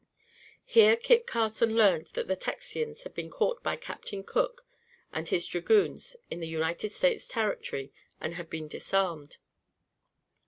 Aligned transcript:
Here 0.65 0.95
Kit 0.97 1.27
Carson 1.27 1.75
learned 1.75 2.07
that 2.15 2.27
the 2.27 2.35
Texians 2.35 3.03
had 3.03 3.13
been 3.13 3.29
caught 3.29 3.61
by 3.61 3.75
Captain 3.75 4.23
Cook 4.23 4.65
and 5.13 5.27
his 5.29 5.45
dragoons 5.45 6.15
in 6.31 6.41
United 6.41 6.89
States 6.89 7.27
Territory, 7.27 7.93
and 8.19 8.33
had 8.33 8.49
been 8.49 8.67
disarmed. 8.67 9.37